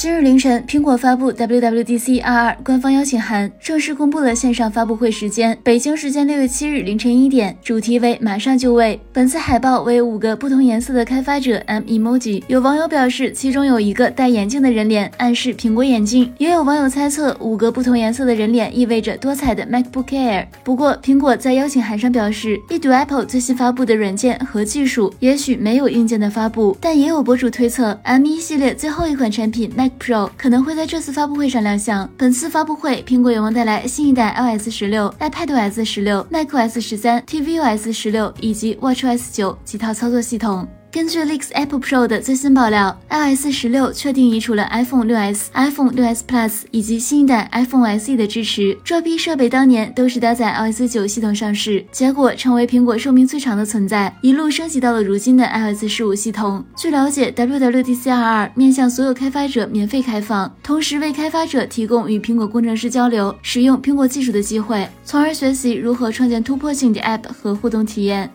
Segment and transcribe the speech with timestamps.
[0.00, 5.58] 今日凌晨，苹果发布 WWDC 22官方邀请函，正式公布了线上发布会时间。
[5.64, 9.00] 北京时间六月七日凌晨一点，主题为“马上就位”。
[9.12, 12.44] 本次海报为五个不同颜色的开发者 M emoji。
[12.46, 16.32] 有网友表示，其中有一个戴眼镜的人脸，暗示苹果眼镜。
[16.38, 20.46] 也有网友猜测，五个不同颜色的人脸意味着多彩的 MacBook Air。
[20.62, 26.76] 不过，苹果在邀请函上表示，一睹 Apple 最新发布的软件和技术，也许没有硬件的发布。
[26.80, 29.87] 但也有博主推测，M1 系列最后一款产品 Mac。
[29.98, 32.08] Pro 可能会在这次发布会上亮相。
[32.16, 40.66] 本次发布会，苹果有望带来新一代 iOS 十六、iPadOS 十六、macOS 十三、tvOS 十六以及 watchOS 九几套操作系统。
[40.90, 48.74] 根据 Leaks Apple Pro 的最新爆料，iOS 十六确定移除了 iPhone 6s、iPhone 6s Plus 以及新一代 iPhone SE 的支持。
[48.82, 56.64] 这批设备当年都是搭载 iOS 九系统上市，结果成为苹果寿命最长的存在，一路升级到了如今的 iOS 十五系统。
[56.74, 68.30] 据了解，WWDC 22面向所有开发者免费开放，同时为开发者提供与苹果工程师交流、使用苹果技术的机会，从而学习如何创建突破性的 App 和互动体验。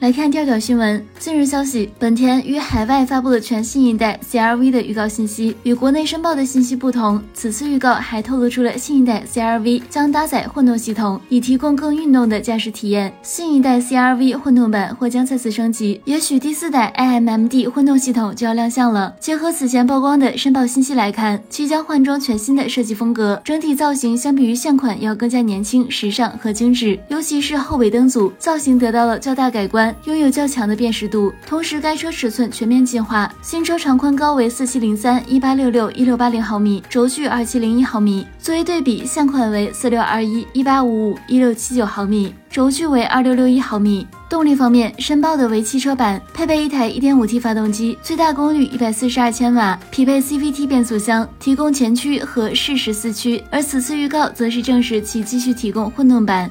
[0.00, 1.04] 来看调调新闻。
[1.18, 5.56] 近日消息，本田于海外发布了全新一代 CRV 的预告信息。
[5.64, 13.12] 与国内申报的信息不同，此次预告还透露出了新一代 CRV 将搭载混动系统，以提供更运动的驾驶体验。
[13.24, 19.16] 新一代 CRV 混动版或将再次升级，也许第四代 iMMD 混动系统就要亮相了。
[19.18, 29.87] 结合此前曝光的申报信息来看，其将换装全新的设计风格，整体造型相比于现款要更加年轻、时尚和精致，尤其是后尾灯组造型得到了较大改观。
[30.04, 38.26] 拥有较强的辨识度，同时该车尺寸全面进化，新车长宽高为四七零三一八六六一六八零毫米，轴距二七零一毫米。
[38.38, 44.06] 作为对比，现款为四六二一一八五五一六七九毫米，轴距为二六六一毫米。
[44.28, 53.42] 动力方面，申报的为汽车版，配备一台一点五 T 发动机，最大功率一百四十二千瓦，匹配 CVT 变速箱，提供前驱和适时四驱。
[53.50, 56.50] 而此次预告则是证实其继续提供混动版。